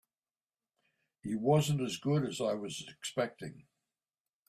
[1.21, 3.67] He wasn't as good as I was expecting.